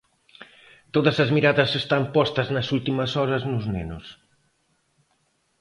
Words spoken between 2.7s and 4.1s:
últimas horas nos nenos.